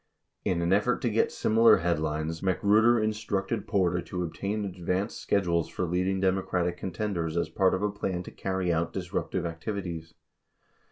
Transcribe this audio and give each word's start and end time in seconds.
35 0.45 0.55
In 0.55 0.61
an 0.63 0.73
effort 0.73 0.99
to 1.03 1.11
get 1.11 1.31
similar 1.31 1.77
headlines, 1.77 2.41
Magruder 2.41 2.99
instructed 2.99 3.67
Porter 3.67 4.01
to 4.01 4.23
obtain 4.23 4.65
advance 4.65 5.13
schedules 5.13 5.69
for 5.69 5.85
leading 5.85 6.19
Democratic 6.19 6.75
contenders 6.75 7.37
as 7.37 7.49
part 7.49 7.75
of 7.75 7.83
a 7.83 7.91
plan 7.91 8.23
to 8.23 8.31
carry 8.31 8.73
out 8.73 8.93
disruptive 8.93 9.45
activities. 9.45 10.15